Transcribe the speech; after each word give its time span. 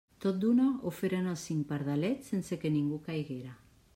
Tot 0.23 0.37
d'una 0.43 0.63
ho 0.89 0.93
feren 0.99 1.27
els 1.33 1.43
cinc 1.51 1.69
pardalets 1.73 2.33
sense 2.35 2.61
que 2.65 2.75
ningú 2.79 3.01
caiguera. 3.11 3.55